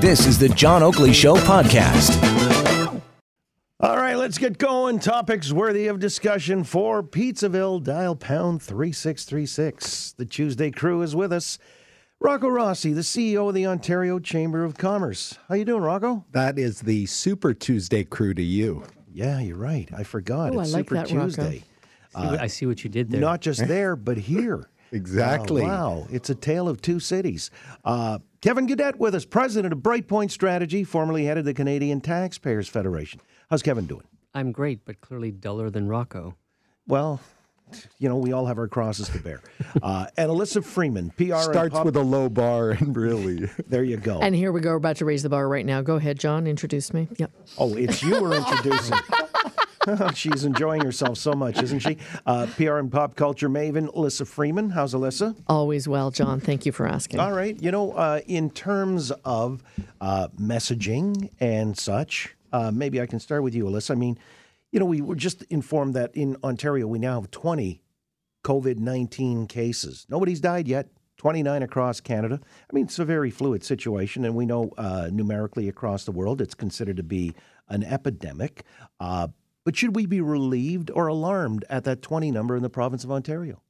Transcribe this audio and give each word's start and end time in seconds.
This 0.00 0.26
is 0.26 0.38
the 0.38 0.48
John 0.48 0.82
Oakley 0.82 1.12
Show 1.12 1.34
podcast. 1.36 2.22
All 3.80 3.96
right, 3.96 4.14
let's 4.16 4.38
get 4.38 4.56
going. 4.58 4.98
Topics 4.98 5.52
worthy 5.52 5.86
of 5.88 5.98
discussion 5.98 6.64
for 6.64 7.02
Pizzaville. 7.02 7.82
Dial 7.82 8.16
pound 8.16 8.62
3636. 8.62 10.12
The 10.14 10.24
Tuesday 10.24 10.70
crew 10.70 11.02
is 11.02 11.14
with 11.14 11.32
us. 11.32 11.58
Rocco 12.18 12.48
Rossi, 12.48 12.94
the 12.94 13.02
CEO 13.02 13.48
of 13.48 13.54
the 13.54 13.66
Ontario 13.66 14.18
Chamber 14.18 14.64
of 14.64 14.78
Commerce. 14.78 15.38
How 15.48 15.54
you 15.54 15.66
doing, 15.66 15.82
Rocco? 15.82 16.24
That 16.32 16.58
is 16.58 16.80
the 16.80 17.04
Super 17.04 17.52
Tuesday 17.52 18.04
crew 18.04 18.32
to 18.32 18.42
you. 18.42 18.84
Yeah, 19.12 19.40
you're 19.40 19.58
right. 19.58 19.88
I 19.94 20.02
forgot. 20.02 20.54
Ooh, 20.54 20.60
I 20.60 20.62
it's 20.62 20.72
like 20.72 20.80
Super 20.88 20.94
that, 20.94 21.06
Tuesday. 21.08 21.58
See 22.16 22.26
what- 22.26 22.40
I 22.40 22.46
see 22.46 22.64
what 22.64 22.82
you 22.84 22.88
did 22.88 23.10
there. 23.10 23.20
Not 23.20 23.42
just 23.42 23.66
there, 23.68 23.96
but 23.96 24.16
here. 24.16 24.70
Exactly. 24.92 25.62
Oh, 25.62 25.66
wow, 25.66 26.06
it's 26.10 26.30
a 26.30 26.34
tale 26.34 26.68
of 26.68 26.80
two 26.80 27.00
cities. 27.00 27.50
Uh, 27.84 28.20
Kevin 28.46 28.68
Gaudet 28.68 29.00
with 29.00 29.12
us, 29.16 29.24
president 29.24 29.72
of 29.72 29.80
Brightpoint 29.80 30.30
Strategy, 30.30 30.84
formerly 30.84 31.24
head 31.24 31.36
of 31.36 31.44
the 31.44 31.52
Canadian 31.52 32.00
Taxpayers 32.00 32.68
Federation. 32.68 33.20
How's 33.50 33.60
Kevin 33.60 33.86
doing? 33.86 34.04
I'm 34.34 34.52
great, 34.52 34.84
but 34.84 35.00
clearly 35.00 35.32
duller 35.32 35.68
than 35.68 35.88
Rocco. 35.88 36.36
Well, 36.86 37.18
you 37.98 38.08
know, 38.08 38.18
we 38.18 38.30
all 38.30 38.46
have 38.46 38.58
our 38.58 38.68
crosses 38.68 39.08
to 39.08 39.18
bear. 39.18 39.42
Uh, 39.82 40.06
and 40.16 40.30
Elissa 40.30 40.62
Freeman, 40.62 41.10
PR. 41.16 41.34
and 41.34 41.42
Starts 41.42 41.74
pub- 41.74 41.86
with 41.86 41.96
a 41.96 42.02
low 42.02 42.28
bar, 42.28 42.70
and 42.80 42.96
really. 42.96 43.50
There 43.66 43.82
you 43.82 43.96
go. 43.96 44.20
And 44.20 44.32
here 44.32 44.52
we 44.52 44.60
go. 44.60 44.70
We're 44.70 44.76
about 44.76 44.98
to 44.98 45.04
raise 45.04 45.24
the 45.24 45.28
bar 45.28 45.48
right 45.48 45.66
now. 45.66 45.82
Go 45.82 45.96
ahead, 45.96 46.20
John. 46.20 46.46
Introduce 46.46 46.94
me. 46.94 47.08
Yep. 47.16 47.32
oh, 47.58 47.74
it's 47.74 48.00
you 48.00 48.22
we're 48.22 48.36
introducing. 48.36 48.96
She's 50.14 50.44
enjoying 50.44 50.82
herself 50.82 51.18
so 51.18 51.32
much, 51.32 51.62
isn't 51.62 51.80
she? 51.80 51.96
Uh, 52.24 52.46
PR 52.56 52.76
and 52.76 52.90
pop 52.90 53.16
culture 53.16 53.48
maven, 53.48 53.94
Elissa 53.94 54.24
Freeman. 54.24 54.70
How's 54.70 54.94
Elissa? 54.94 55.34
Always 55.46 55.86
well, 55.88 56.10
John. 56.10 56.40
Thank 56.40 56.66
you 56.66 56.72
for 56.72 56.86
asking. 56.86 57.20
All 57.20 57.32
right. 57.32 57.60
You 57.62 57.70
know, 57.70 57.92
uh, 57.92 58.20
in 58.26 58.50
terms 58.50 59.10
of 59.24 59.62
uh, 60.00 60.28
messaging 60.40 61.30
and 61.40 61.76
such, 61.76 62.34
uh, 62.52 62.70
maybe 62.70 63.00
I 63.00 63.06
can 63.06 63.20
start 63.20 63.42
with 63.42 63.54
you, 63.54 63.66
Elissa. 63.66 63.92
I 63.92 63.96
mean, 63.96 64.18
you 64.72 64.80
know, 64.80 64.86
we 64.86 65.00
were 65.00 65.14
just 65.14 65.42
informed 65.44 65.94
that 65.94 66.14
in 66.14 66.36
Ontario 66.42 66.86
we 66.86 66.98
now 66.98 67.20
have 67.20 67.30
20 67.30 67.82
COVID 68.44 68.78
19 68.78 69.46
cases. 69.46 70.06
Nobody's 70.08 70.40
died 70.40 70.68
yet. 70.68 70.88
29 71.18 71.62
across 71.62 71.98
Canada. 71.98 72.38
I 72.42 72.74
mean, 72.74 72.84
it's 72.84 72.98
a 72.98 73.04
very 73.04 73.30
fluid 73.30 73.64
situation, 73.64 74.26
and 74.26 74.34
we 74.34 74.44
know 74.44 74.70
uh, 74.76 75.08
numerically 75.10 75.66
across 75.66 76.04
the 76.04 76.12
world 76.12 76.42
it's 76.42 76.54
considered 76.54 76.98
to 76.98 77.02
be 77.02 77.32
an 77.68 77.82
epidemic. 77.84 78.64
Uh, 79.00 79.28
but 79.66 79.76
should 79.76 79.96
we 79.96 80.06
be 80.06 80.20
relieved 80.20 80.92
or 80.92 81.08
alarmed 81.08 81.64
at 81.68 81.82
that 81.82 82.00
20 82.00 82.30
number 82.30 82.54
in 82.54 82.62
the 82.62 82.70
province 82.70 83.02
of 83.02 83.10
Ontario? 83.10 83.60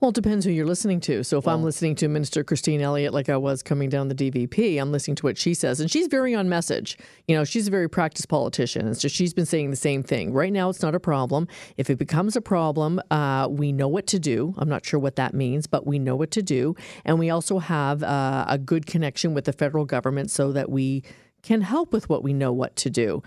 Well, 0.00 0.08
it 0.08 0.14
depends 0.14 0.46
who 0.46 0.50
you're 0.50 0.66
listening 0.66 0.98
to. 1.00 1.22
So 1.22 1.36
if 1.36 1.46
I'm 1.46 1.62
listening 1.62 1.94
to 1.96 2.08
Minister 2.08 2.42
Christine 2.42 2.80
Elliott, 2.80 3.12
like 3.12 3.28
I 3.28 3.36
was 3.36 3.62
coming 3.62 3.90
down 3.90 4.08
the 4.08 4.14
DVP, 4.14 4.80
I'm 4.80 4.90
listening 4.90 5.14
to 5.16 5.26
what 5.26 5.36
she 5.36 5.52
says, 5.52 5.78
and 5.78 5.90
she's 5.90 6.06
very 6.06 6.34
on 6.34 6.48
message. 6.48 6.96
You 7.28 7.36
know, 7.36 7.44
she's 7.44 7.68
a 7.68 7.70
very 7.70 7.88
practiced 7.88 8.30
politician, 8.30 8.86
and 8.86 8.96
so 8.96 9.08
she's 9.08 9.34
been 9.34 9.44
saying 9.44 9.70
the 9.70 9.76
same 9.76 10.02
thing. 10.02 10.32
Right 10.32 10.52
now, 10.52 10.70
it's 10.70 10.80
not 10.80 10.94
a 10.94 11.00
problem. 11.00 11.46
If 11.76 11.90
it 11.90 11.98
becomes 11.98 12.34
a 12.34 12.40
problem, 12.40 12.98
uh, 13.10 13.46
we 13.50 13.72
know 13.72 13.88
what 13.88 14.06
to 14.08 14.18
do. 14.18 14.54
I'm 14.56 14.70
not 14.70 14.86
sure 14.86 14.98
what 14.98 15.16
that 15.16 15.34
means, 15.34 15.66
but 15.66 15.86
we 15.86 15.98
know 15.98 16.16
what 16.16 16.30
to 16.32 16.42
do, 16.42 16.74
and 17.04 17.18
we 17.18 17.28
also 17.28 17.58
have 17.58 18.02
uh, 18.02 18.46
a 18.48 18.56
good 18.56 18.86
connection 18.86 19.34
with 19.34 19.44
the 19.44 19.52
federal 19.52 19.84
government 19.84 20.30
so 20.30 20.50
that 20.50 20.70
we 20.70 21.04
can 21.42 21.60
help 21.60 21.92
with 21.92 22.08
what 22.08 22.24
we 22.24 22.32
know 22.32 22.52
what 22.52 22.74
to 22.76 22.88
do 22.90 23.22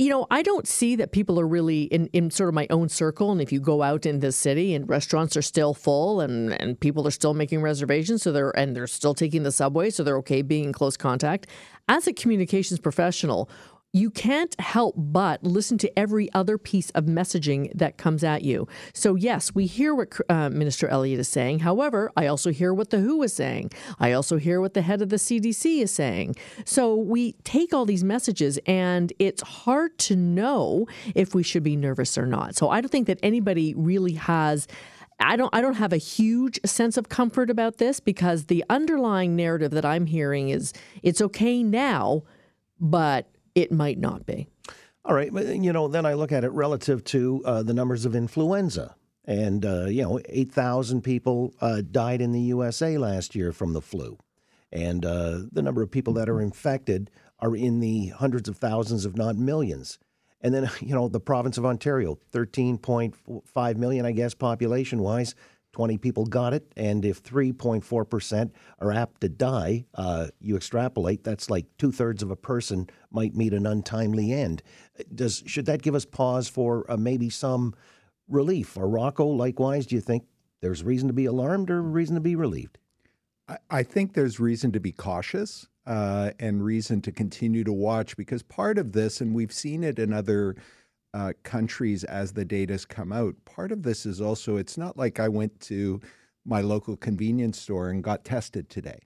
you 0.00 0.08
know, 0.08 0.26
I 0.30 0.40
don't 0.40 0.66
see 0.66 0.96
that 0.96 1.12
people 1.12 1.38
are 1.38 1.46
really 1.46 1.82
in, 1.82 2.06
in 2.14 2.30
sort 2.30 2.48
of 2.48 2.54
my 2.54 2.66
own 2.70 2.88
circle. 2.88 3.30
And 3.32 3.38
if 3.38 3.52
you 3.52 3.60
go 3.60 3.82
out 3.82 4.06
in 4.06 4.20
the 4.20 4.32
city 4.32 4.74
and 4.74 4.88
restaurants 4.88 5.36
are 5.36 5.42
still 5.42 5.74
full 5.74 6.22
and, 6.22 6.58
and 6.58 6.80
people 6.80 7.06
are 7.06 7.10
still 7.10 7.34
making 7.34 7.60
reservations, 7.60 8.22
so 8.22 8.32
they're 8.32 8.56
and 8.56 8.74
they're 8.74 8.86
still 8.86 9.12
taking 9.12 9.42
the 9.42 9.52
subway, 9.52 9.90
so 9.90 10.02
they're 10.02 10.16
okay 10.16 10.40
being 10.40 10.64
in 10.64 10.72
close 10.72 10.96
contact. 10.96 11.48
As 11.86 12.06
a 12.06 12.14
communications 12.14 12.80
professional, 12.80 13.50
you 13.92 14.10
can't 14.10 14.58
help 14.60 14.94
but 14.96 15.42
listen 15.42 15.76
to 15.78 15.98
every 15.98 16.32
other 16.32 16.56
piece 16.58 16.90
of 16.90 17.06
messaging 17.06 17.72
that 17.74 17.96
comes 17.96 18.22
at 18.22 18.42
you. 18.42 18.68
So, 18.94 19.16
yes, 19.16 19.52
we 19.54 19.66
hear 19.66 19.94
what 19.94 20.16
uh, 20.28 20.48
Minister 20.50 20.86
Elliott 20.88 21.18
is 21.18 21.28
saying. 21.28 21.60
However, 21.60 22.12
I 22.16 22.26
also 22.26 22.52
hear 22.52 22.72
what 22.72 22.90
the 22.90 23.00
WHO 23.00 23.22
is 23.24 23.32
saying. 23.32 23.72
I 23.98 24.12
also 24.12 24.36
hear 24.36 24.60
what 24.60 24.74
the 24.74 24.82
head 24.82 25.02
of 25.02 25.08
the 25.08 25.16
CDC 25.16 25.82
is 25.82 25.90
saying. 25.90 26.36
So, 26.64 26.94
we 26.94 27.32
take 27.42 27.74
all 27.74 27.84
these 27.84 28.04
messages, 28.04 28.58
and 28.66 29.12
it's 29.18 29.42
hard 29.42 29.98
to 29.98 30.16
know 30.16 30.86
if 31.16 31.34
we 31.34 31.42
should 31.42 31.64
be 31.64 31.74
nervous 31.74 32.16
or 32.16 32.26
not. 32.26 32.54
So, 32.54 32.70
I 32.70 32.80
don't 32.80 32.90
think 32.90 33.08
that 33.08 33.18
anybody 33.22 33.74
really 33.74 34.14
has. 34.14 34.68
I 35.22 35.36
don't 35.36 35.54
I 35.54 35.60
don't 35.60 35.74
have 35.74 35.92
a 35.92 35.98
huge 35.98 36.58
sense 36.64 36.96
of 36.96 37.10
comfort 37.10 37.50
about 37.50 37.76
this 37.76 38.00
because 38.00 38.46
the 38.46 38.64
underlying 38.70 39.36
narrative 39.36 39.70
that 39.72 39.84
I'm 39.84 40.06
hearing 40.06 40.48
is 40.48 40.72
it's 41.02 41.20
okay 41.20 41.62
now, 41.62 42.22
but 42.80 43.28
it 43.54 43.72
might 43.72 43.98
not 43.98 44.26
be. 44.26 44.48
All 45.04 45.14
right, 45.14 45.32
you 45.32 45.72
know, 45.72 45.88
then 45.88 46.04
I 46.04 46.14
look 46.14 46.30
at 46.30 46.44
it 46.44 46.52
relative 46.52 47.02
to 47.04 47.42
uh, 47.44 47.62
the 47.62 47.72
numbers 47.72 48.04
of 48.04 48.14
influenza, 48.14 48.94
and 49.24 49.64
uh, 49.64 49.86
you 49.86 50.02
know, 50.02 50.20
eight 50.28 50.52
thousand 50.52 51.02
people 51.02 51.54
uh, 51.60 51.80
died 51.90 52.20
in 52.20 52.32
the 52.32 52.40
USA 52.40 52.98
last 52.98 53.34
year 53.34 53.50
from 53.52 53.72
the 53.72 53.80
flu, 53.80 54.18
and 54.70 55.06
uh, 55.06 55.40
the 55.50 55.62
number 55.62 55.82
of 55.82 55.90
people 55.90 56.12
that 56.14 56.28
are 56.28 56.40
infected 56.40 57.10
are 57.38 57.56
in 57.56 57.80
the 57.80 58.08
hundreds 58.08 58.46
of 58.48 58.58
thousands, 58.58 59.06
if 59.06 59.16
not 59.16 59.36
millions. 59.36 59.98
And 60.42 60.54
then 60.54 60.70
you 60.80 60.94
know, 60.94 61.08
the 61.08 61.18
province 61.18 61.56
of 61.56 61.64
Ontario, 61.64 62.18
thirteen 62.30 62.76
point 62.76 63.14
five 63.46 63.78
million, 63.78 64.04
I 64.04 64.12
guess, 64.12 64.34
population 64.34 65.00
wise. 65.00 65.34
20 65.72 65.98
people 65.98 66.26
got 66.26 66.52
it, 66.52 66.72
and 66.76 67.04
if 67.04 67.22
3.4% 67.22 68.50
are 68.80 68.92
apt 68.92 69.20
to 69.20 69.28
die, 69.28 69.84
uh, 69.94 70.28
you 70.40 70.56
extrapolate, 70.56 71.22
that's 71.24 71.48
like 71.48 71.66
two 71.78 71.92
thirds 71.92 72.22
of 72.22 72.30
a 72.30 72.36
person 72.36 72.88
might 73.10 73.34
meet 73.34 73.52
an 73.52 73.66
untimely 73.66 74.32
end. 74.32 74.62
Does 75.14 75.42
Should 75.46 75.66
that 75.66 75.82
give 75.82 75.94
us 75.94 76.04
pause 76.04 76.48
for 76.48 76.90
uh, 76.90 76.96
maybe 76.96 77.30
some 77.30 77.74
relief? 78.28 78.76
Or 78.76 78.88
Rocco, 78.88 79.26
likewise, 79.26 79.86
do 79.86 79.94
you 79.94 80.00
think 80.00 80.24
there's 80.60 80.82
reason 80.82 81.08
to 81.08 81.14
be 81.14 81.26
alarmed 81.26 81.70
or 81.70 81.82
reason 81.82 82.14
to 82.16 82.20
be 82.20 82.36
relieved? 82.36 82.78
I, 83.48 83.58
I 83.70 83.82
think 83.82 84.14
there's 84.14 84.40
reason 84.40 84.72
to 84.72 84.80
be 84.80 84.92
cautious 84.92 85.68
uh, 85.86 86.32
and 86.38 86.64
reason 86.64 87.00
to 87.02 87.12
continue 87.12 87.64
to 87.64 87.72
watch 87.72 88.16
because 88.16 88.42
part 88.42 88.78
of 88.78 88.92
this, 88.92 89.20
and 89.20 89.34
we've 89.34 89.52
seen 89.52 89.84
it 89.84 89.98
in 89.98 90.12
other 90.12 90.56
uh, 91.14 91.32
countries 91.42 92.04
as 92.04 92.32
the 92.32 92.44
data's 92.44 92.84
come 92.84 93.12
out, 93.12 93.34
part 93.44 93.72
of 93.72 93.82
this 93.82 94.06
is 94.06 94.20
also 94.20 94.56
it's 94.56 94.78
not 94.78 94.96
like 94.96 95.20
I 95.20 95.28
went 95.28 95.58
to 95.62 96.00
my 96.44 96.60
local 96.60 96.96
convenience 96.96 97.60
store 97.60 97.90
and 97.90 98.02
got 98.02 98.24
tested 98.24 98.68
today. 98.68 99.00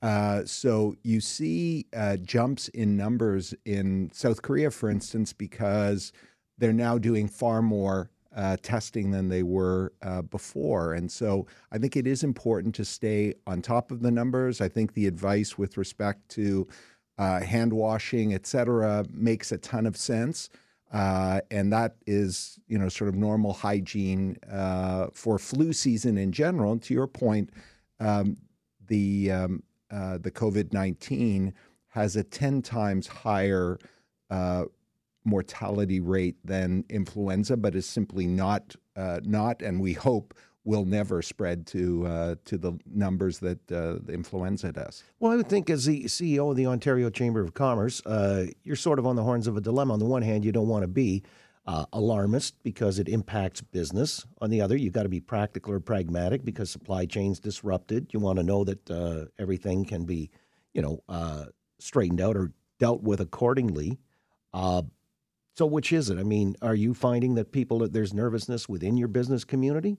Uh, 0.00 0.44
so 0.44 0.94
you 1.02 1.20
see 1.20 1.86
uh, 1.96 2.16
jumps 2.18 2.68
in 2.68 2.96
numbers 2.96 3.54
in 3.64 4.10
South 4.12 4.42
Korea, 4.42 4.70
for 4.70 4.88
instance, 4.88 5.32
because 5.32 6.12
they're 6.58 6.72
now 6.72 6.98
doing 6.98 7.26
far 7.28 7.62
more 7.62 8.10
uh, 8.36 8.56
testing 8.62 9.10
than 9.10 9.28
they 9.28 9.42
were 9.42 9.92
uh, 10.02 10.22
before. 10.22 10.94
And 10.94 11.10
so 11.10 11.46
I 11.72 11.78
think 11.78 11.96
it 11.96 12.06
is 12.06 12.22
important 12.22 12.74
to 12.76 12.84
stay 12.84 13.34
on 13.46 13.60
top 13.60 13.90
of 13.90 14.02
the 14.02 14.10
numbers. 14.10 14.60
I 14.60 14.68
think 14.68 14.92
the 14.92 15.06
advice 15.06 15.58
with 15.58 15.76
respect 15.76 16.28
to 16.30 16.68
uh, 17.16 17.40
hand 17.40 17.72
washing, 17.72 18.34
et 18.34 18.46
cetera, 18.46 19.04
makes 19.10 19.50
a 19.50 19.58
ton 19.58 19.86
of 19.86 19.96
sense. 19.96 20.48
Uh, 20.90 21.40
and 21.50 21.72
that 21.72 21.96
is, 22.06 22.58
you 22.66 22.78
know, 22.78 22.88
sort 22.88 23.08
of 23.08 23.14
normal 23.14 23.52
hygiene 23.52 24.36
uh, 24.50 25.08
for 25.12 25.38
flu 25.38 25.72
season 25.72 26.16
in 26.16 26.32
general. 26.32 26.72
And 26.72 26.82
to 26.82 26.94
your 26.94 27.06
point, 27.06 27.50
um, 28.00 28.38
the 28.86 29.30
um, 29.30 29.62
uh, 29.90 30.18
the 30.18 30.30
COVID 30.30 30.72
nineteen 30.72 31.52
has 31.88 32.16
a 32.16 32.22
ten 32.22 32.62
times 32.62 33.06
higher 33.06 33.78
uh, 34.30 34.64
mortality 35.24 36.00
rate 36.00 36.36
than 36.42 36.84
influenza, 36.88 37.56
but 37.56 37.74
is 37.74 37.86
simply 37.86 38.26
not 38.26 38.74
uh, 38.96 39.20
not, 39.24 39.60
and 39.62 39.80
we 39.80 39.92
hope 39.92 40.34
will 40.68 40.84
never 40.84 41.22
spread 41.22 41.66
to 41.66 42.06
uh, 42.06 42.34
to 42.44 42.58
the 42.58 42.78
numbers 42.84 43.38
that 43.38 43.72
uh, 43.72 43.96
influenza 44.12 44.70
does. 44.70 45.02
Well, 45.18 45.32
I 45.32 45.36
would 45.36 45.48
think 45.48 45.70
as 45.70 45.86
the 45.86 46.04
CEO 46.04 46.50
of 46.50 46.56
the 46.56 46.66
Ontario 46.66 47.08
Chamber 47.08 47.40
of 47.40 47.54
Commerce, 47.54 48.04
uh, 48.04 48.48
you're 48.64 48.76
sort 48.76 48.98
of 48.98 49.06
on 49.06 49.16
the 49.16 49.22
horns 49.22 49.46
of 49.46 49.56
a 49.56 49.62
dilemma. 49.62 49.94
On 49.94 49.98
the 49.98 50.04
one 50.04 50.20
hand, 50.20 50.44
you 50.44 50.52
don't 50.52 50.68
want 50.68 50.82
to 50.82 50.88
be 50.88 51.22
uh, 51.66 51.86
alarmist 51.94 52.62
because 52.62 52.98
it 52.98 53.08
impacts 53.08 53.62
business. 53.62 54.26
On 54.42 54.50
the 54.50 54.60
other, 54.60 54.76
you've 54.76 54.92
got 54.92 55.04
to 55.04 55.08
be 55.08 55.20
practical 55.20 55.72
or 55.72 55.80
pragmatic 55.80 56.44
because 56.44 56.70
supply 56.70 57.06
chains 57.06 57.40
disrupted. 57.40 58.08
You 58.12 58.20
want 58.20 58.38
to 58.38 58.42
know 58.42 58.62
that 58.64 58.90
uh, 58.90 59.24
everything 59.38 59.86
can 59.86 60.04
be, 60.04 60.28
you 60.74 60.82
know, 60.82 61.02
uh, 61.08 61.46
straightened 61.78 62.20
out 62.20 62.36
or 62.36 62.52
dealt 62.78 63.02
with 63.02 63.22
accordingly. 63.22 63.98
So, 64.52 65.66
which 65.66 65.92
is 65.92 66.10
it? 66.10 66.18
I 66.18 66.24
mean, 66.24 66.56
are 66.60 66.74
you 66.74 66.92
finding 66.92 67.36
that 67.36 67.52
people 67.52 67.78
there's 67.88 68.12
nervousness 68.12 68.68
within 68.68 68.98
your 68.98 69.08
business 69.08 69.44
community? 69.44 69.96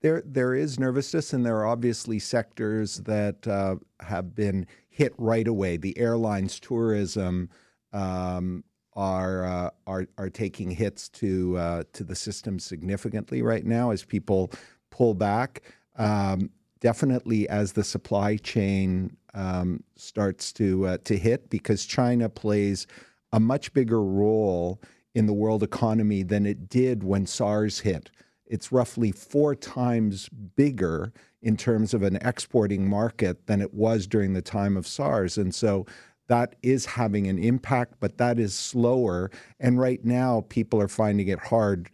There, 0.00 0.22
there 0.24 0.54
is 0.54 0.78
nervousness, 0.78 1.32
and 1.32 1.44
there 1.44 1.56
are 1.56 1.66
obviously 1.66 2.18
sectors 2.18 2.98
that 2.98 3.46
uh, 3.46 3.76
have 4.00 4.34
been 4.34 4.66
hit 4.88 5.14
right 5.18 5.48
away. 5.48 5.76
The 5.78 5.98
airlines, 5.98 6.60
tourism 6.60 7.48
um, 7.92 8.62
are, 8.94 9.44
uh, 9.44 9.70
are 9.86 10.06
are 10.18 10.30
taking 10.30 10.70
hits 10.70 11.08
to 11.10 11.56
uh, 11.56 11.82
to 11.92 12.04
the 12.04 12.14
system 12.14 12.58
significantly 12.58 13.42
right 13.42 13.64
now 13.64 13.90
as 13.90 14.04
people 14.04 14.50
pull 14.90 15.14
back. 15.14 15.62
Um, 15.96 16.50
definitely, 16.80 17.48
as 17.48 17.72
the 17.72 17.84
supply 17.84 18.36
chain 18.36 19.16
um, 19.34 19.82
starts 19.96 20.52
to 20.54 20.86
uh, 20.86 20.98
to 21.04 21.16
hit, 21.16 21.48
because 21.50 21.86
China 21.86 22.28
plays 22.28 22.86
a 23.32 23.40
much 23.40 23.72
bigger 23.72 24.02
role 24.02 24.80
in 25.14 25.26
the 25.26 25.32
world 25.32 25.62
economy 25.62 26.22
than 26.22 26.44
it 26.44 26.68
did 26.68 27.02
when 27.02 27.26
SARS 27.26 27.80
hit. 27.80 28.10
It's 28.46 28.72
roughly 28.72 29.12
four 29.12 29.54
times 29.54 30.28
bigger 30.28 31.12
in 31.42 31.56
terms 31.56 31.94
of 31.94 32.02
an 32.02 32.16
exporting 32.16 32.88
market 32.88 33.46
than 33.46 33.60
it 33.60 33.74
was 33.74 34.06
during 34.06 34.32
the 34.32 34.42
time 34.42 34.76
of 34.76 34.86
SARS. 34.86 35.38
And 35.38 35.54
so 35.54 35.86
that 36.28 36.56
is 36.62 36.86
having 36.86 37.26
an 37.26 37.38
impact, 37.38 37.94
but 38.00 38.18
that 38.18 38.38
is 38.38 38.54
slower. 38.54 39.30
And 39.60 39.78
right 39.78 40.04
now, 40.04 40.44
people 40.48 40.80
are 40.80 40.88
finding 40.88 41.28
it 41.28 41.38
hard 41.38 41.90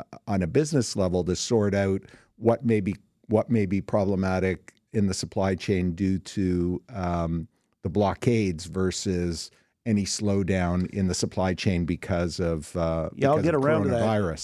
uh, 0.00 0.18
on 0.26 0.42
a 0.42 0.46
business 0.46 0.96
level 0.96 1.24
to 1.24 1.36
sort 1.36 1.74
out 1.74 2.02
what 2.36 2.64
may 2.64 2.80
be 2.80 2.96
what 3.28 3.50
may 3.50 3.66
be 3.66 3.80
problematic 3.80 4.72
in 4.92 5.08
the 5.08 5.14
supply 5.14 5.54
chain 5.54 5.92
due 5.92 6.18
to 6.18 6.80
um, 6.94 7.48
the 7.82 7.88
blockades 7.88 8.66
versus 8.66 9.50
any 9.86 10.04
slowdown 10.04 10.90
in 10.90 11.06
the 11.06 11.14
supply 11.14 11.54
chain 11.54 11.84
because 11.84 12.40
of 12.40 12.76
uh, 12.76 13.08
yeah, 13.14 13.28
because 13.28 13.36
I'll 13.36 13.42
get 13.42 13.54
of 13.54 13.64
around 13.64 13.84
to 13.84 13.88
that. 13.90 14.00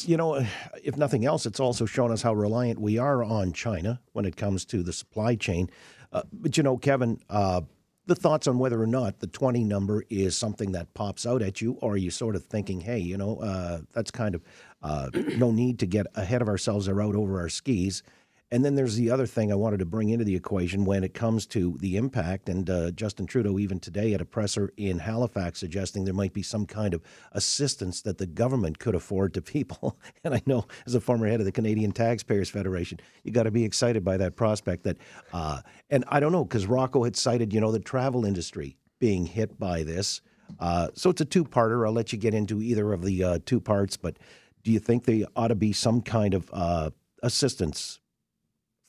You 0.09 0.17
know, 0.17 0.37
if 0.83 0.97
nothing 0.97 1.27
else, 1.27 1.45
it's 1.45 1.61
also 1.61 1.85
shown 1.85 2.11
us 2.13 2.23
how 2.23 2.33
reliant 2.33 2.81
we 2.81 2.97
are 2.99 3.23
on 3.23 3.53
China 3.53 4.01
when 4.13 4.25
it 4.25 4.37
comes 4.37 4.65
to 4.67 4.83
the 4.83 4.93
supply 4.93 5.35
chain. 5.35 5.69
Uh, 6.13 6.23
but 6.33 6.57
you 6.57 6.63
know, 6.63 6.79
Kevin, 6.79 7.21
uh, 7.29 7.63
the 8.07 8.15
thoughts 8.15 8.47
on 8.47 8.59
whether 8.59 8.81
or 8.83 8.87
not 8.87 9.21
the 9.21 9.27
20 9.27 9.65
number 9.65 10.05
is 10.11 10.37
something 10.37 10.73
that 10.73 10.93
pops 10.95 11.27
out 11.27 11.43
at 11.43 11.61
you, 11.61 11.73
or 11.81 11.93
are 11.93 11.97
you 11.97 12.11
sort 12.11 12.37
of 12.37 12.45
thinking, 12.45 12.81
hey, 12.81 12.99
you 12.99 13.17
know, 13.17 13.37
uh, 13.39 13.81
that's 13.93 14.11
kind 14.11 14.35
of 14.35 14.43
uh, 14.83 15.09
no 15.37 15.51
need 15.53 15.79
to 15.79 15.87
get 15.87 16.07
ahead 16.15 16.43
of 16.43 16.49
ourselves 16.49 16.89
or 16.89 17.01
out 17.01 17.15
over 17.15 17.39
our 17.41 17.49
skis. 17.49 18.03
And 18.53 18.63
then 18.63 18.75
there's 18.75 18.97
the 18.97 19.11
other 19.11 19.25
thing 19.25 19.51
I 19.51 19.55
wanted 19.55 19.79
to 19.79 19.87
bring 19.87 20.11
into 20.11 20.27
the 20.27 20.37
equation 20.37 20.85
when 20.85 21.05
it 21.05 21.15
comes 21.15 21.47
to 21.47 21.79
the 21.81 21.97
impact. 21.97 22.51
And 22.51 22.69
uh, 22.69 22.91
Justin 22.91 23.25
Trudeau, 23.25 23.59
even 23.59 23.81
today 23.81 24.13
at 24.13 24.21
a 24.21 24.27
presser 24.27 24.75
in 24.77 24.99
Halifax, 24.99 25.59
suggesting 25.59 26.05
there 26.05 26.13
might 26.13 26.35
be 26.35 26.43
some 26.43 26.67
kind 26.67 26.93
of 26.93 27.01
assistance 27.33 28.03
that 28.03 28.19
the 28.19 28.27
government 28.27 28.79
could 28.79 28.95
afford 28.95 29.33
to 29.35 29.41
people. 29.41 29.99
and 30.25 30.35
I 30.35 30.43
know, 30.45 30.67
as 30.85 30.95
a 30.95 31.01
former 31.01 31.27
head 31.27 31.41
of 31.41 31.47
the 31.47 31.53
Canadian 31.53 31.93
Taxpayers 31.93 32.51
Federation, 32.51 33.01
you 33.25 33.33
got 33.33 33.45
to 33.45 33.51
be 33.51 33.65
excited 33.65 34.05
by 34.05 34.19
that 34.19 34.37
prospect. 34.37 34.85
That, 34.85 34.99
uh, 35.33 35.63
and 35.89 36.05
I 36.09 36.21
don't 36.21 36.33
know, 36.33 36.45
because 36.45 36.67
Rocco 36.67 37.05
had 37.05 37.17
cited, 37.17 37.55
you 37.55 37.61
know, 37.61 37.73
the 37.73 37.81
travel 37.81 38.27
industry 38.27 38.77
being 38.99 39.25
hit 39.25 39.59
by 39.59 39.83
this. 39.83 40.21
Uh, 40.61 40.89
so 40.93 41.09
it's 41.09 41.23
a 41.23 41.25
two-parter. 41.25 41.87
I'll 41.87 41.95
let 41.95 42.13
you 42.13 42.19
get 42.19 42.35
into 42.35 42.61
either 42.61 42.93
of 42.93 43.03
the 43.03 43.25
uh, 43.25 43.39
two 43.47 43.61
parts, 43.61 43.97
but 43.97 44.19
do 44.63 44.71
you 44.71 44.79
think 44.79 45.07
there 45.07 45.25
ought 45.37 45.49
to 45.49 45.55
be 45.55 45.73
some 45.73 46.03
kind 46.03 46.35
of 46.35 46.51
uh, 46.53 46.91
assistance 47.23 47.99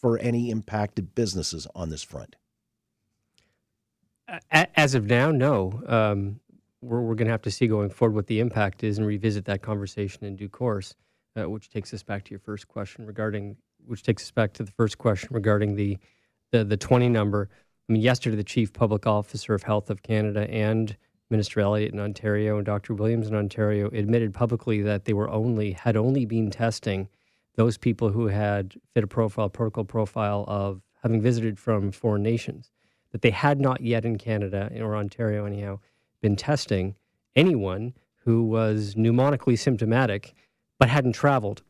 for 0.04 0.20
any 0.20 0.50
impacted 0.50 1.16
businesses 1.16 1.66
on 1.74 1.90
this 1.90 2.04
front? 2.04 2.36
As 4.52 4.96
of 4.96 5.06
now, 5.06 5.32
no. 5.32 5.82
Um, 5.88 6.42
we're 6.82 7.00
we're 7.00 7.16
going 7.16 7.28
to 7.28 7.32
have 7.32 7.44
to 7.44 7.52
see 7.52 7.68
going 7.68 7.90
forward 7.90 8.14
what 8.14 8.28
the 8.28 8.42
impact 8.42 8.84
is 8.84 8.98
and 8.98 9.08
revisit 9.08 9.46
that 9.46 9.62
conversation 9.62 10.26
in 10.26 10.36
due 10.36 10.50
course, 10.50 10.94
uh, 11.40 11.50
which 11.50 11.70
takes 11.70 11.94
us 11.94 12.04
back 12.04 12.26
to 12.26 12.32
your 12.32 12.42
first 12.42 12.68
question 12.68 13.06
regarding, 13.06 13.56
which 13.86 14.04
takes 14.04 14.24
us 14.24 14.32
back 14.32 14.52
to 14.54 14.64
the 14.64 14.74
first 14.74 14.98
question 14.98 15.30
regarding 15.32 15.78
the, 15.78 15.98
the, 16.52 16.66
the 16.66 16.76
20 16.76 17.08
number. 17.08 17.50
I 17.88 17.94
mean, 17.94 18.02
yesterday, 18.02 18.36
the 18.36 18.44
Chief 18.44 18.74
Public 18.74 19.08
Officer 19.08 19.54
of 19.54 19.64
Health 19.64 19.90
of 19.90 20.04
Canada 20.04 20.50
and 20.52 20.98
Minister 21.30 21.62
Elliott 21.62 21.94
in 21.94 22.02
Ontario 22.02 22.58
and 22.58 22.66
Dr. 22.66 22.94
Williams 22.94 23.30
in 23.30 23.36
Ontario 23.36 23.88
admitted 23.94 24.34
publicly 24.34 24.82
that 24.82 25.06
they 25.06 25.14
were 25.14 25.30
only 25.30 25.72
had 25.72 25.96
only 25.96 26.26
been 26.26 26.52
testing– 26.52 27.08
those 27.56 27.78
people 27.78 28.10
who 28.10 28.28
had 28.28 28.76
fit 28.94 29.04
a 29.04 29.08
profile, 29.08 29.50
protocol 29.50 29.84
profile 29.84 30.46
of 30.48 30.82
having 31.02 31.22
visited 31.22 31.60
from 31.60 31.92
foreign 31.92 32.24
nations, 32.24 32.72
that 33.12 33.22
they 33.22 33.30
had 33.30 33.60
not 33.60 33.82
yet 33.82 34.06
in 34.06 34.18
Canada 34.18 34.72
or 34.80 34.96
Ontario, 34.96 35.46
anyhow, 35.46 35.80
been 36.22 36.36
testing 36.36 36.96
anyone 37.36 37.94
who 38.26 38.44
was 38.44 38.96
pneumonically 38.96 39.58
symptomatic 39.58 40.34
but 40.80 40.90
hadn't 40.90 41.14
traveled. 41.14 41.62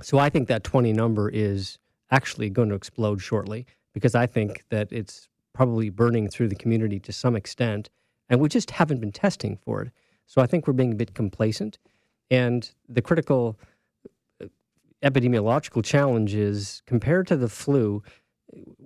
So 0.00 0.18
I 0.18 0.30
think 0.30 0.48
that 0.48 0.64
20 0.64 0.92
number 0.92 1.28
is 1.28 1.78
actually 2.10 2.48
going 2.50 2.68
to 2.70 2.74
explode 2.74 3.20
shortly 3.20 3.66
because 3.92 4.14
I 4.14 4.26
think 4.26 4.64
that 4.70 4.88
it's 4.90 5.28
probably 5.52 5.90
burning 5.90 6.28
through 6.28 6.48
the 6.48 6.54
community 6.54 6.98
to 7.00 7.12
some 7.12 7.36
extent, 7.36 7.90
and 8.28 8.40
we 8.40 8.48
just 8.48 8.70
haven't 8.70 9.00
been 9.00 9.12
testing 9.12 9.56
for 9.56 9.82
it. 9.82 9.90
So 10.26 10.40
I 10.40 10.46
think 10.46 10.66
we're 10.66 10.72
being 10.72 10.92
a 10.92 10.96
bit 10.96 11.14
complacent. 11.14 11.78
And 12.30 12.70
the 12.88 13.02
critical 13.02 13.58
epidemiological 15.02 15.84
challenge 15.84 16.34
is 16.34 16.82
compared 16.86 17.26
to 17.28 17.36
the 17.36 17.48
flu, 17.48 18.02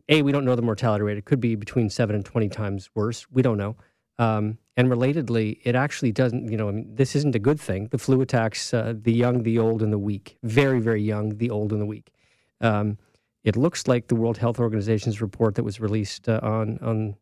A, 0.08 0.22
we 0.22 0.32
don't 0.32 0.44
know 0.44 0.54
the 0.54 0.62
mortality 0.62 1.04
rate. 1.04 1.18
It 1.18 1.24
could 1.24 1.40
be 1.40 1.54
between 1.54 1.90
seven 1.90 2.14
and 2.14 2.24
20 2.24 2.48
times 2.48 2.90
worse. 2.94 3.26
We 3.30 3.42
don't 3.42 3.58
know. 3.58 3.76
Um, 4.18 4.58
and 4.76 4.88
relatedly, 4.88 5.58
it 5.64 5.74
actually 5.74 6.12
doesn't, 6.12 6.50
you 6.50 6.56
know, 6.56 6.68
I 6.68 6.72
mean, 6.72 6.94
this 6.94 7.16
isn't 7.16 7.34
a 7.34 7.38
good 7.38 7.60
thing. 7.60 7.88
The 7.90 7.98
flu 7.98 8.20
attacks 8.20 8.72
uh, 8.72 8.94
the 8.96 9.12
young, 9.12 9.42
the 9.42 9.58
old, 9.58 9.82
and 9.82 9.92
the 9.92 9.98
weak. 9.98 10.36
Very, 10.42 10.80
very 10.80 11.02
young, 11.02 11.36
the 11.38 11.50
old, 11.50 11.72
and 11.72 11.80
the 11.80 11.86
weak. 11.86 12.12
Um, 12.60 12.98
it 13.42 13.56
looks 13.56 13.86
like 13.86 14.08
the 14.08 14.14
World 14.14 14.38
Health 14.38 14.58
Organization's 14.58 15.20
report 15.20 15.56
that 15.56 15.64
was 15.64 15.80
released 15.80 16.28
uh, 16.28 16.40
on, 16.42 16.78
on 16.80 17.16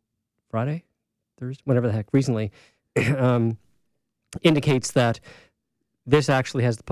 Friday, 0.50 0.85
Thursday, 1.39 1.62
whatever 1.65 1.89
the 1.89 1.93
heck, 1.93 2.06
recently, 2.12 2.53
um, 3.17 3.59
indicates 4.43 4.93
that 4.93 5.19
this 6.06 6.29
actually 6.29 6.65
has 6.65 6.77
the 6.77 6.85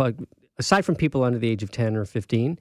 aside 0.61 0.85
from 0.85 0.95
people 0.95 1.25
under 1.25 1.39
the 1.39 1.49
age 1.49 1.63
of 1.63 1.71
10 1.71 1.97
or 1.97 2.05
15, 2.05 2.59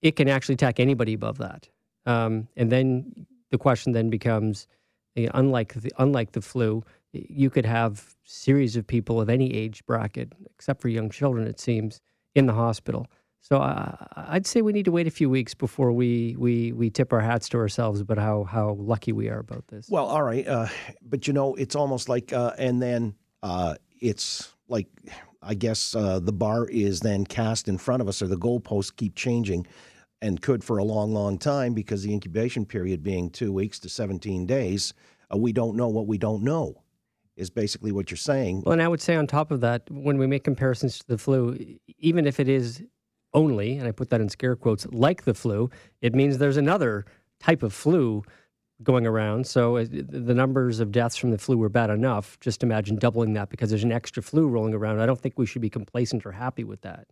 it 0.00 0.16
can 0.16 0.28
actually 0.28 0.54
attack 0.54 0.80
anybody 0.80 1.12
above 1.12 1.38
that. 1.38 1.68
Um, 2.06 2.48
and 2.56 2.70
then 2.72 3.26
the 3.50 3.58
question 3.58 3.92
then 3.92 4.10
becomes, 4.10 4.66
you 5.14 5.26
know, 5.26 5.32
unlike 5.34 5.74
the, 5.74 5.90
unlike 5.98 6.32
the 6.32 6.40
flu, 6.40 6.82
you 7.12 7.50
could 7.50 7.66
have 7.66 8.14
series 8.24 8.76
of 8.76 8.86
people 8.86 9.20
of 9.20 9.28
any 9.28 9.52
age 9.52 9.84
bracket, 9.84 10.32
except 10.54 10.80
for 10.80 10.88
young 10.88 11.10
children, 11.10 11.46
it 11.46 11.60
seems, 11.60 12.00
in 12.34 12.46
the 12.46 12.54
hospital. 12.54 13.06
So 13.40 13.58
uh, 13.58 13.96
I'd 14.16 14.46
say 14.46 14.62
we 14.62 14.72
need 14.72 14.84
to 14.84 14.92
wait 14.92 15.08
a 15.08 15.10
few 15.10 15.28
weeks 15.28 15.52
before 15.52 15.90
we, 15.90 16.36
we, 16.38 16.72
we 16.72 16.90
tip 16.90 17.12
our 17.12 17.20
hats 17.20 17.48
to 17.50 17.58
ourselves 17.58 18.00
about 18.00 18.18
how, 18.18 18.44
how 18.44 18.76
lucky 18.78 19.10
we 19.10 19.28
are 19.28 19.40
about 19.40 19.66
this. 19.66 19.88
Well, 19.90 20.06
all 20.06 20.22
right. 20.22 20.46
Uh, 20.46 20.68
but, 21.02 21.26
you 21.26 21.32
know, 21.32 21.54
it's 21.56 21.74
almost 21.74 22.08
like, 22.08 22.32
uh, 22.32 22.52
and 22.56 22.80
then 22.80 23.16
uh, 23.42 23.74
it's 24.00 24.54
like 24.68 24.86
I 25.42 25.54
guess 25.54 25.94
uh, 25.94 26.20
the 26.20 26.32
bar 26.32 26.66
is 26.66 27.00
then 27.00 27.24
cast 27.24 27.68
in 27.68 27.78
front 27.78 28.00
of 28.00 28.08
us, 28.08 28.22
or 28.22 28.28
the 28.28 28.36
goalposts 28.36 28.94
keep 28.94 29.16
changing, 29.16 29.66
and 30.20 30.40
could 30.40 30.62
for 30.62 30.78
a 30.78 30.84
long, 30.84 31.12
long 31.12 31.38
time 31.38 31.74
because 31.74 32.02
the 32.02 32.12
incubation 32.12 32.64
period 32.64 33.02
being 33.02 33.28
two 33.28 33.52
weeks 33.52 33.78
to 33.80 33.88
17 33.88 34.46
days. 34.46 34.94
Uh, 35.32 35.36
we 35.36 35.52
don't 35.52 35.76
know 35.76 35.88
what 35.88 36.06
we 36.06 36.16
don't 36.16 36.42
know, 36.42 36.82
is 37.36 37.50
basically 37.50 37.90
what 37.90 38.10
you're 38.10 38.16
saying. 38.16 38.62
Well, 38.64 38.72
and 38.72 38.82
I 38.82 38.88
would 38.88 39.00
say 39.00 39.16
on 39.16 39.26
top 39.26 39.50
of 39.50 39.60
that, 39.62 39.82
when 39.90 40.18
we 40.18 40.26
make 40.26 40.44
comparisons 40.44 40.98
to 41.00 41.06
the 41.08 41.18
flu, 41.18 41.58
even 41.98 42.26
if 42.26 42.38
it 42.38 42.48
is 42.48 42.82
only, 43.34 43.78
and 43.78 43.88
I 43.88 43.92
put 43.92 44.10
that 44.10 44.20
in 44.20 44.28
scare 44.28 44.54
quotes, 44.54 44.86
like 44.92 45.24
the 45.24 45.34
flu, 45.34 45.70
it 46.00 46.14
means 46.14 46.38
there's 46.38 46.56
another 46.56 47.04
type 47.40 47.62
of 47.62 47.72
flu 47.72 48.22
going 48.82 49.06
around. 49.06 49.46
So 49.46 49.76
uh, 49.76 49.86
the 49.90 50.34
numbers 50.34 50.80
of 50.80 50.92
deaths 50.92 51.16
from 51.16 51.30
the 51.30 51.38
flu 51.38 51.56
were 51.56 51.68
bad 51.68 51.90
enough. 51.90 52.38
Just 52.40 52.62
imagine 52.62 52.96
doubling 52.96 53.34
that 53.34 53.50
because 53.50 53.70
there's 53.70 53.84
an 53.84 53.92
extra 53.92 54.22
flu 54.22 54.48
rolling 54.48 54.74
around. 54.74 55.00
I 55.00 55.06
don't 55.06 55.20
think 55.20 55.38
we 55.38 55.46
should 55.46 55.62
be 55.62 55.70
complacent 55.70 56.26
or 56.26 56.32
happy 56.32 56.64
with 56.64 56.80
that. 56.82 57.06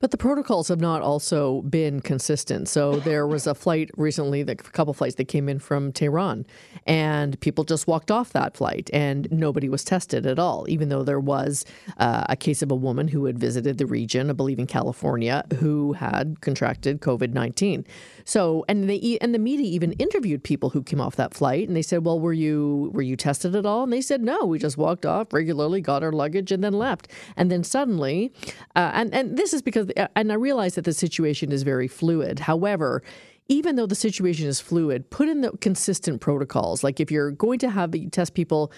But 0.00 0.10
the 0.10 0.18
protocols 0.18 0.68
have 0.68 0.80
not 0.80 1.02
also 1.02 1.62
been 1.62 2.00
consistent. 2.00 2.68
So 2.68 2.96
there 2.96 3.26
was 3.26 3.46
a 3.46 3.54
flight 3.54 3.90
recently, 3.96 4.40
a 4.40 4.54
couple 4.56 4.92
flights 4.92 5.14
that 5.14 5.28
came 5.28 5.48
in 5.48 5.60
from 5.60 5.92
Tehran, 5.92 6.44
and 6.84 7.40
people 7.40 7.64
just 7.64 7.86
walked 7.86 8.10
off 8.10 8.32
that 8.32 8.56
flight, 8.56 8.90
and 8.92 9.28
nobody 9.30 9.68
was 9.68 9.84
tested 9.84 10.26
at 10.26 10.38
all, 10.38 10.66
even 10.68 10.88
though 10.88 11.04
there 11.04 11.20
was 11.20 11.64
uh, 11.96 12.26
a 12.28 12.36
case 12.36 12.60
of 12.60 12.72
a 12.72 12.74
woman 12.74 13.08
who 13.08 13.24
had 13.24 13.38
visited 13.38 13.78
the 13.78 13.86
region, 13.86 14.28
I 14.28 14.32
believe 14.34 14.58
in 14.58 14.66
California, 14.66 15.44
who 15.60 15.92
had 15.92 16.40
contracted 16.40 17.00
COVID 17.00 17.32
nineteen. 17.32 17.86
So, 18.24 18.64
and 18.68 18.88
they 18.88 19.18
and 19.20 19.34
the 19.34 19.38
media 19.38 19.66
even 19.66 19.92
interviewed 19.92 20.42
people 20.42 20.70
who 20.70 20.82
came 20.82 21.00
off 21.00 21.16
that 21.16 21.34
flight, 21.34 21.68
and 21.68 21.76
they 21.76 21.82
said, 21.82 22.04
"Well, 22.04 22.18
were 22.18 22.32
you 22.32 22.90
were 22.94 23.02
you 23.02 23.16
tested 23.16 23.54
at 23.54 23.66
all?" 23.66 23.84
And 23.84 23.92
they 23.92 24.00
said, 24.00 24.22
"No, 24.22 24.46
we 24.46 24.58
just 24.58 24.76
walked 24.76 25.04
off 25.04 25.32
regularly, 25.32 25.80
got 25.80 26.02
our 26.02 26.12
luggage, 26.12 26.50
and 26.50 26.64
then 26.64 26.72
left." 26.72 27.08
And 27.36 27.50
then 27.50 27.64
suddenly, 27.64 28.32
uh, 28.74 28.90
and 28.94 29.14
and 29.14 29.36
this 29.36 29.52
is 29.52 29.62
because, 29.62 29.88
uh, 29.96 30.08
and 30.16 30.32
I 30.32 30.36
realize 30.36 30.74
that 30.76 30.84
the 30.84 30.94
situation 30.94 31.52
is 31.52 31.62
very 31.62 31.88
fluid. 31.88 32.40
However, 32.40 33.02
even 33.48 33.76
though 33.76 33.86
the 33.86 33.94
situation 33.94 34.46
is 34.46 34.60
fluid, 34.60 35.10
put 35.10 35.28
in 35.28 35.42
the 35.42 35.50
consistent 35.60 36.20
protocols. 36.20 36.82
Like 36.82 37.00
if 37.00 37.10
you're 37.10 37.30
going 37.30 37.58
to 37.58 37.70
have 37.70 37.94
test 38.10 38.34
people 38.34 38.72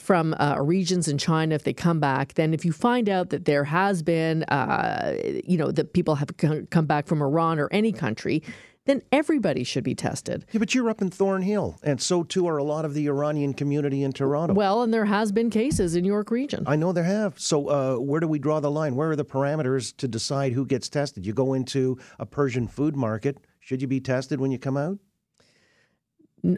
from 0.00 0.34
uh, 0.38 0.56
regions 0.60 1.08
in 1.08 1.18
China, 1.18 1.54
if 1.54 1.64
they 1.64 1.72
come 1.72 2.00
back, 2.00 2.34
then 2.34 2.52
if 2.52 2.64
you 2.64 2.72
find 2.72 3.08
out 3.08 3.30
that 3.30 3.44
there 3.44 3.64
has 3.64 4.02
been, 4.02 4.42
uh, 4.44 5.16
you 5.44 5.56
know, 5.56 5.70
that 5.70 5.92
people 5.92 6.16
have 6.16 6.30
come 6.70 6.86
back 6.86 7.06
from 7.06 7.22
Iran 7.22 7.58
or 7.58 7.68
any 7.72 7.92
country, 7.92 8.42
then 8.88 9.02
everybody 9.12 9.64
should 9.64 9.84
be 9.84 9.94
tested. 9.94 10.46
Yeah, 10.50 10.60
but 10.60 10.74
you're 10.74 10.88
up 10.88 11.02
in 11.02 11.10
Thornhill, 11.10 11.78
and 11.82 12.00
so 12.00 12.22
too 12.22 12.48
are 12.48 12.56
a 12.56 12.64
lot 12.64 12.86
of 12.86 12.94
the 12.94 13.06
Iranian 13.06 13.52
community 13.52 14.02
in 14.02 14.12
Toronto. 14.12 14.54
Well, 14.54 14.82
and 14.82 14.92
there 14.94 15.04
has 15.04 15.30
been 15.30 15.50
cases 15.50 15.94
in 15.94 16.04
York 16.04 16.30
Region. 16.30 16.64
I 16.66 16.76
know 16.76 16.92
there 16.92 17.04
have. 17.04 17.38
So 17.38 17.68
uh, 17.68 17.96
where 17.96 18.20
do 18.20 18.26
we 18.26 18.38
draw 18.38 18.60
the 18.60 18.70
line? 18.70 18.96
Where 18.96 19.10
are 19.10 19.16
the 19.16 19.26
parameters 19.26 19.94
to 19.98 20.08
decide 20.08 20.52
who 20.52 20.64
gets 20.64 20.88
tested? 20.88 21.26
You 21.26 21.34
go 21.34 21.52
into 21.52 21.98
a 22.18 22.24
Persian 22.24 22.66
food 22.66 22.96
market. 22.96 23.38
Should 23.60 23.82
you 23.82 23.88
be 23.88 24.00
tested 24.00 24.40
when 24.40 24.50
you 24.50 24.58
come 24.58 24.78
out? 24.78 24.98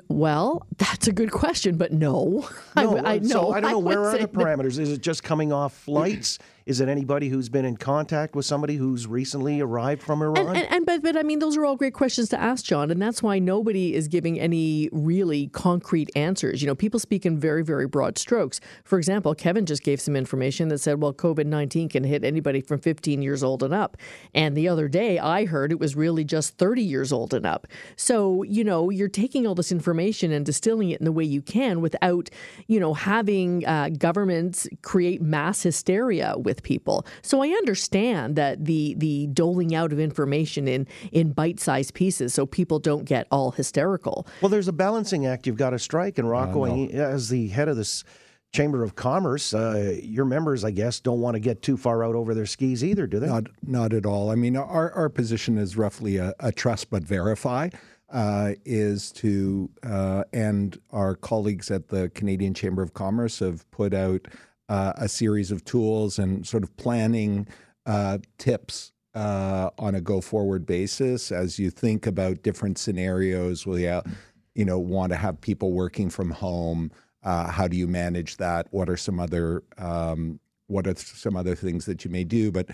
Well, 0.08 0.66
that's 0.76 1.08
a 1.08 1.12
good 1.12 1.32
question, 1.32 1.76
but 1.76 1.92
no. 1.92 2.48
no 2.76 2.98
I, 2.98 3.14
I, 3.14 3.20
so 3.22 3.52
I 3.52 3.60
don't 3.60 3.70
know. 3.72 3.80
I 3.80 3.82
where 3.82 4.04
are 4.04 4.18
the 4.18 4.28
parameters? 4.28 4.78
Is 4.78 4.92
it 4.92 5.00
just 5.00 5.22
coming 5.22 5.52
off 5.52 5.74
flights? 5.74 6.38
Is 6.70 6.80
it 6.80 6.88
anybody 6.88 7.28
who's 7.28 7.48
been 7.48 7.64
in 7.64 7.76
contact 7.76 8.36
with 8.36 8.46
somebody 8.46 8.76
who's 8.76 9.08
recently 9.08 9.60
arrived 9.60 10.04
from 10.04 10.22
Iran? 10.22 10.46
And, 10.46 10.56
and, 10.56 10.72
and, 10.72 10.86
but, 10.86 11.02
but 11.02 11.16
I 11.16 11.24
mean, 11.24 11.40
those 11.40 11.56
are 11.56 11.64
all 11.64 11.74
great 11.74 11.94
questions 11.94 12.28
to 12.28 12.40
ask, 12.40 12.64
John, 12.64 12.92
and 12.92 13.02
that's 13.02 13.24
why 13.24 13.40
nobody 13.40 13.92
is 13.92 14.06
giving 14.06 14.38
any 14.38 14.88
really 14.92 15.48
concrete 15.48 16.10
answers. 16.14 16.62
You 16.62 16.68
know, 16.68 16.76
people 16.76 17.00
speak 17.00 17.26
in 17.26 17.40
very, 17.40 17.64
very 17.64 17.88
broad 17.88 18.18
strokes. 18.18 18.60
For 18.84 18.98
example, 18.98 19.34
Kevin 19.34 19.66
just 19.66 19.82
gave 19.82 20.00
some 20.00 20.14
information 20.14 20.68
that 20.68 20.78
said, 20.78 21.02
well, 21.02 21.12
COVID 21.12 21.44
19 21.44 21.88
can 21.88 22.04
hit 22.04 22.22
anybody 22.22 22.60
from 22.60 22.78
15 22.78 23.20
years 23.20 23.42
old 23.42 23.64
and 23.64 23.74
up. 23.74 23.96
And 24.32 24.56
the 24.56 24.68
other 24.68 24.86
day, 24.86 25.18
I 25.18 25.46
heard 25.46 25.72
it 25.72 25.80
was 25.80 25.96
really 25.96 26.22
just 26.22 26.56
30 26.56 26.84
years 26.84 27.12
old 27.12 27.34
and 27.34 27.46
up. 27.46 27.66
So, 27.96 28.44
you 28.44 28.62
know, 28.62 28.90
you're 28.90 29.08
taking 29.08 29.44
all 29.44 29.56
this 29.56 29.72
information 29.72 30.30
and 30.30 30.46
distilling 30.46 30.90
it 30.90 31.00
in 31.00 31.04
the 31.04 31.10
way 31.10 31.24
you 31.24 31.42
can 31.42 31.80
without, 31.80 32.30
you 32.68 32.78
know, 32.78 32.94
having 32.94 33.66
uh, 33.66 33.88
governments 33.98 34.68
create 34.82 35.20
mass 35.20 35.64
hysteria 35.64 36.36
with 36.38 36.59
people. 36.62 37.06
So 37.22 37.42
I 37.42 37.48
understand 37.48 38.36
that 38.36 38.64
the 38.64 38.94
the 38.98 39.26
doling 39.28 39.74
out 39.74 39.92
of 39.92 40.00
information 40.00 40.68
in 40.68 40.86
in 41.12 41.32
bite-sized 41.32 41.94
pieces 41.94 42.34
so 42.34 42.46
people 42.46 42.78
don't 42.78 43.04
get 43.04 43.26
all 43.30 43.52
hysterical. 43.52 44.26
Well, 44.40 44.48
there's 44.48 44.68
a 44.68 44.72
balancing 44.72 45.26
act 45.26 45.46
you've 45.46 45.56
got 45.56 45.70
to 45.70 45.78
strike, 45.78 46.18
and 46.18 46.28
Rocco, 46.28 46.88
as 46.88 47.28
the 47.28 47.48
head 47.48 47.68
of 47.68 47.76
this 47.76 48.04
Chamber 48.52 48.82
of 48.82 48.96
Commerce, 48.96 49.54
uh, 49.54 49.96
your 50.02 50.24
members, 50.24 50.64
I 50.64 50.72
guess, 50.72 50.98
don't 50.98 51.20
want 51.20 51.34
to 51.34 51.40
get 51.40 51.62
too 51.62 51.76
far 51.76 52.02
out 52.02 52.16
over 52.16 52.34
their 52.34 52.46
skis 52.46 52.82
either, 52.82 53.06
do 53.06 53.20
they? 53.20 53.28
Not, 53.28 53.44
not 53.62 53.92
at 53.92 54.04
all. 54.04 54.30
I 54.30 54.34
mean, 54.34 54.56
our, 54.56 54.90
our 54.92 55.08
position 55.08 55.56
is 55.56 55.76
roughly 55.76 56.16
a, 56.16 56.34
a 56.40 56.50
trust 56.50 56.90
but 56.90 57.04
verify. 57.04 57.68
Uh, 58.12 58.54
is 58.64 59.12
to, 59.12 59.70
uh, 59.84 60.24
and 60.32 60.80
our 60.90 61.14
colleagues 61.14 61.70
at 61.70 61.86
the 61.86 62.08
Canadian 62.08 62.52
Chamber 62.52 62.82
of 62.82 62.92
Commerce 62.92 63.38
have 63.38 63.70
put 63.70 63.94
out 63.94 64.26
uh, 64.70 64.92
a 64.96 65.08
series 65.08 65.50
of 65.50 65.64
tools 65.64 66.18
and 66.18 66.46
sort 66.46 66.62
of 66.62 66.74
planning 66.76 67.46
uh, 67.86 68.18
tips 68.38 68.92
uh, 69.14 69.68
on 69.78 69.96
a 69.96 70.00
go 70.00 70.20
forward 70.20 70.64
basis 70.64 71.32
as 71.32 71.58
you 71.58 71.70
think 71.70 72.06
about 72.06 72.44
different 72.44 72.78
scenarios 72.78 73.66
where 73.66 73.80
you, 73.80 74.12
you 74.54 74.64
know, 74.64 74.78
want 74.78 75.10
to 75.10 75.16
have 75.16 75.40
people 75.40 75.72
working 75.72 76.08
from 76.08 76.30
home. 76.30 76.92
Uh, 77.24 77.50
how 77.50 77.66
do 77.66 77.76
you 77.76 77.88
manage 77.88 78.36
that? 78.36 78.68
What 78.70 78.88
are 78.88 78.96
some 78.96 79.18
other 79.18 79.64
um, 79.76 80.38
what 80.68 80.86
are 80.86 80.94
some 80.94 81.36
other 81.36 81.56
things 81.56 81.84
that 81.86 82.04
you 82.04 82.10
may 82.10 82.22
do? 82.22 82.52
But 82.52 82.68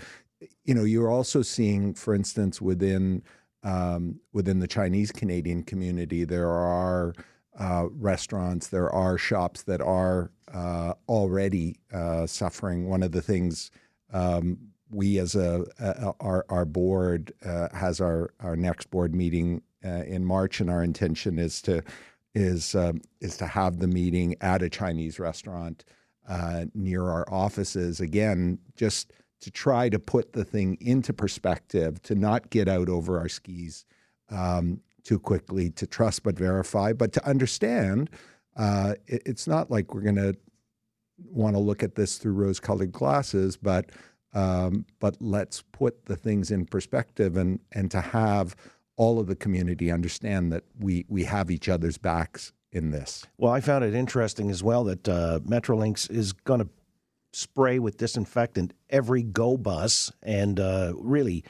you 0.63 0.75
know, 0.75 0.83
you're 0.83 1.09
also 1.09 1.41
seeing, 1.41 1.95
for 1.95 2.13
instance, 2.13 2.61
within 2.61 3.23
um, 3.63 4.19
within 4.33 4.59
the 4.59 4.67
Chinese 4.67 5.11
Canadian 5.11 5.63
community, 5.63 6.25
there 6.25 6.49
are 6.49 7.15
uh, 7.57 7.87
restaurants, 7.91 8.67
there 8.67 8.89
are 8.89 9.17
shops 9.17 9.63
that 9.63 9.81
are 9.81 10.31
uh, 10.53 10.93
already 11.09 11.79
uh, 11.93 12.27
suffering. 12.27 12.87
One 12.87 13.03
of 13.03 13.11
the 13.11 13.21
things 13.21 13.71
um, 14.13 14.57
we, 14.89 15.19
as 15.19 15.35
a, 15.35 15.65
a, 15.79 16.13
our 16.19 16.45
our 16.49 16.65
board, 16.65 17.33
uh, 17.45 17.69
has 17.73 17.99
our 17.99 18.33
our 18.39 18.55
next 18.55 18.89
board 18.89 19.13
meeting 19.13 19.61
uh, 19.83 20.03
in 20.03 20.23
March, 20.23 20.61
and 20.61 20.69
our 20.69 20.83
intention 20.83 21.39
is 21.39 21.61
to 21.63 21.81
is 22.35 22.75
um, 22.75 23.01
is 23.19 23.37
to 23.37 23.47
have 23.47 23.79
the 23.79 23.87
meeting 23.87 24.35
at 24.41 24.61
a 24.61 24.69
Chinese 24.69 25.19
restaurant 25.19 25.83
near 26.73 27.09
our 27.09 27.25
offices. 27.31 27.99
Again, 27.99 28.59
just 28.75 29.13
to 29.41 29.51
try 29.51 29.89
to 29.89 29.99
put 29.99 30.33
the 30.33 30.43
thing 30.43 30.77
into 30.81 31.13
perspective, 31.13 32.01
to 32.03 32.15
not 32.15 32.49
get 32.49 32.67
out 32.67 32.89
over 32.89 33.19
our 33.19 33.29
skis. 33.29 33.85
Um, 34.29 34.81
too 35.07 35.17
quickly 35.17 35.69
to 35.69 35.87
trust 35.87 36.23
but 36.23 36.37
verify, 36.37 36.91
but 36.91 37.13
to 37.13 37.25
understand 37.25 38.09
uh, 38.57 38.95
it, 39.07 39.21
it's 39.25 39.47
not 39.47 39.71
like 39.71 39.93
we're 39.93 40.01
going 40.01 40.15
to 40.15 40.35
want 41.31 41.55
to 41.55 41.59
look 41.59 41.81
at 41.81 41.95
this 41.95 42.17
through 42.17 42.33
rose-colored 42.33 42.91
glasses, 42.91 43.55
but 43.55 43.89
um, 44.33 44.85
but 44.99 45.15
let's 45.21 45.63
put 45.71 46.05
the 46.05 46.17
things 46.17 46.51
in 46.51 46.65
perspective 46.65 47.37
and 47.37 47.59
and 47.71 47.89
to 47.91 48.01
have 48.01 48.55
all 48.97 49.19
of 49.19 49.27
the 49.27 49.35
community 49.35 49.89
understand 49.89 50.51
that 50.51 50.63
we 50.77 51.05
we 51.07 51.23
have 51.23 51.49
each 51.49 51.69
other's 51.69 51.97
backs 51.97 52.51
in 52.73 52.91
this. 52.91 53.25
Well, 53.37 53.53
I 53.53 53.61
found 53.61 53.85
it 53.85 53.95
interesting 53.95 54.51
as 54.51 54.61
well 54.61 54.83
that 54.83 55.07
uh, 55.07 55.39
Metrolinx 55.45 56.11
is 56.11 56.33
going 56.33 56.59
to 56.59 56.69
spray 57.31 57.79
with 57.79 57.97
disinfectant 57.97 58.73
every 58.89 59.23
go 59.23 59.55
bus, 59.55 60.11
and 60.21 60.59
uh, 60.59 60.91
really, 60.97 61.45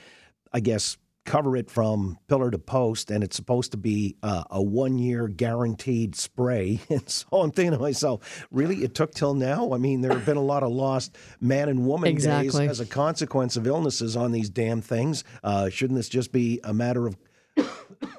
I 0.53 0.59
guess 0.59 0.97
cover 1.27 1.55
it 1.55 1.69
from 1.69 2.17
pillar 2.27 2.49
to 2.49 2.57
post, 2.57 3.11
and 3.11 3.23
it's 3.23 3.35
supposed 3.35 3.71
to 3.71 3.77
be 3.77 4.15
uh, 4.23 4.45
a 4.49 4.63
one 4.63 4.97
year 4.97 5.27
guaranteed 5.27 6.15
spray. 6.15 6.79
And 6.89 7.07
so 7.09 7.27
I'm 7.33 7.51
thinking 7.51 7.73
to 7.73 7.79
myself, 7.79 8.47
really, 8.49 8.77
it 8.77 8.95
took 8.95 9.13
till 9.13 9.33
now? 9.33 9.73
I 9.73 9.77
mean, 9.77 10.01
there 10.01 10.13
have 10.13 10.25
been 10.25 10.37
a 10.37 10.41
lot 10.41 10.63
of 10.63 10.71
lost 10.71 11.17
man 11.41 11.69
and 11.69 11.85
woman 11.85 12.09
exactly. 12.09 12.47
days 12.47 12.69
as 12.71 12.79
a 12.79 12.85
consequence 12.85 13.57
of 13.57 13.67
illnesses 13.67 14.15
on 14.15 14.31
these 14.31 14.49
damn 14.49 14.81
things. 14.81 15.25
Uh, 15.43 15.69
shouldn't 15.69 15.97
this 15.97 16.09
just 16.09 16.31
be 16.31 16.61
a 16.63 16.73
matter 16.73 17.05
of 17.05 17.17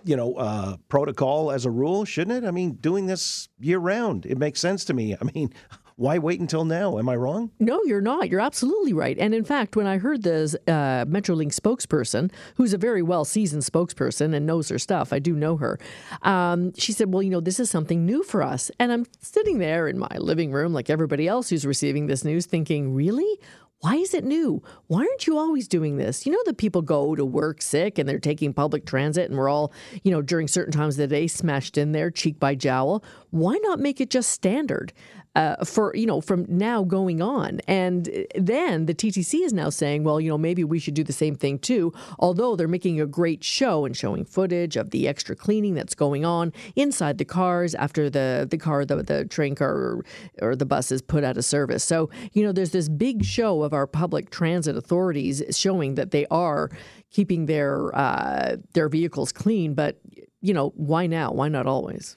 you 0.05 0.17
know, 0.17 0.35
uh, 0.35 0.77
protocol 0.89 1.51
as 1.51 1.65
a 1.65 1.71
rule, 1.71 2.05
shouldn't 2.05 2.45
it? 2.45 2.47
I 2.47 2.51
mean, 2.51 2.73
doing 2.75 3.07
this 3.07 3.49
year 3.59 3.79
round, 3.79 4.27
it 4.27 4.39
makes 4.39 4.61
sense 4.61 4.85
to 4.87 4.95
me. 4.95 5.17
I 5.21 5.25
mean, 5.35 5.53
why 5.99 6.17
wait 6.19 6.39
until 6.39 6.65
now? 6.65 6.97
Am 6.97 7.09
I 7.09 7.17
wrong? 7.17 7.51
No, 7.59 7.83
you're 7.83 8.01
not. 8.01 8.29
You're 8.29 8.41
absolutely 8.41 8.93
right. 8.93 9.19
And 9.19 9.35
in 9.35 9.45
fact, 9.45 9.75
when 9.75 9.89
I 9.89 9.99
heard 9.99 10.23
the 10.23 10.57
uh, 10.69 11.05
Metrolinx 11.11 11.59
spokesperson, 11.59 12.31
who's 12.55 12.73
a 12.73 12.79
very 12.79 13.03
well 13.03 13.25
seasoned 13.25 13.65
spokesperson 13.65 14.33
and 14.33 14.47
knows 14.47 14.69
her 14.69 14.79
stuff, 14.79 15.13
I 15.13 15.19
do 15.19 15.35
know 15.35 15.57
her, 15.57 15.77
um, 16.23 16.73
she 16.75 16.93
said, 16.93 17.13
Well, 17.13 17.25
you 17.25 17.31
know, 17.31 17.41
this 17.41 17.59
is 17.59 17.69
something 17.69 18.07
new 18.07 18.23
for 18.23 18.45
us. 18.45 18.71
And 18.79 18.93
I'm 18.93 19.07
sitting 19.19 19.59
there 19.59 19.89
in 19.89 19.99
my 19.99 20.17
living 20.19 20.53
room, 20.53 20.73
like 20.73 20.89
everybody 20.89 21.27
else 21.27 21.49
who's 21.51 21.67
receiving 21.67 22.07
this 22.07 22.25
news, 22.25 22.47
thinking, 22.47 22.95
Really? 22.95 23.41
Why 23.81 23.95
is 23.95 24.13
it 24.13 24.25
new? 24.25 24.61
Why 24.89 25.01
aren't 25.01 25.29
you 25.29 25.39
always 25.39 25.69
doing 25.69 25.99
this? 25.99 26.27
You 26.27 26.33
know 26.33 26.43
that 26.47 26.59
people 26.59 26.83
go 26.83 27.15
to 27.15 27.25
work 27.25 27.63
sick 27.63 27.97
and 27.97 28.09
they're 28.09 28.19
taking 28.19 28.53
public 28.53 28.87
transit 28.87 29.31
and 29.31 29.39
we're 29.39 29.49
all, 29.49 29.73
you 30.03 30.11
know, 30.11 30.21
during 30.21 30.49
certain 30.49 30.73
times 30.73 30.95
of 30.95 31.09
the 31.09 31.15
day 31.15 31.29
smashed 31.29 31.79
in 31.79 31.93
there 31.93 32.11
cheek 32.11 32.41
by 32.41 32.57
jowl. 32.57 33.05
Why 33.31 33.57
not 33.63 33.79
make 33.79 34.01
it 34.01 34.11
just 34.11 34.31
standard? 34.31 34.93
Uh, 35.39 35.65
for 35.65 35.95
you 35.95 36.05
know 36.05 36.21
from 36.21 36.45
now 36.49 36.83
going 36.83 37.23
on. 37.23 37.61
And 37.69 38.27
then 38.35 38.87
the 38.87 38.95
TTC 38.95 39.45
is 39.45 39.53
now 39.53 39.71
saying, 39.71 40.03
well, 40.03 40.21
you 40.21 40.29
know, 40.29 40.37
maybe 40.37 40.65
we 40.65 40.81
should 40.81 40.95
do 40.95 41.05
the 41.05 41.13
same 41.13 41.37
thing 41.37 41.61
too. 41.61 41.93
Although 42.19 42.57
they're 42.57 42.67
making 42.67 43.01
a 43.01 43.07
great 43.07 43.45
show 43.45 43.85
and 43.85 43.97
showing 43.97 44.25
footage 44.25 44.77
of 44.77 44.91
the 44.91 45.07
extra 45.07 45.37
cleaning 45.37 45.75
that's 45.75 45.95
going 45.95 46.25
on 46.25 46.53
inside 46.75 47.19
the 47.19 47.25
cars 47.25 47.77
after 47.77 48.11
the 48.11 48.49
the 48.51 48.59
car, 48.59 48.85
the, 48.85 48.97
the 49.05 49.25
train 49.27 49.55
car 49.55 49.71
or, 49.71 50.05
or 50.43 50.57
the 50.57 50.67
bus 50.67 50.91
is 50.91 51.01
put 51.01 51.23
out 51.23 51.37
of 51.37 51.45
service. 51.45 51.85
So 51.85 52.11
you 52.33 52.43
know, 52.43 52.51
there's 52.51 52.73
this 52.73 52.89
big 52.89 53.25
show 53.25 53.63
of 53.63 53.73
our 53.73 53.87
public 53.87 54.31
transit 54.31 54.77
authorities 54.77 55.41
showing 55.53 55.95
that 55.95 56.11
they 56.11 56.27
are 56.33 56.69
keeping 57.13 57.47
their 57.47 57.97
uh, 57.97 58.57
their 58.73 58.89
vehicles 58.89 59.31
clean. 59.31 59.75
But 59.75 60.01
you 60.41 60.53
know, 60.53 60.73
why 60.75 61.07
now? 61.07 61.31
Why 61.31 61.49
not 61.49 61.69
always? 61.69 62.17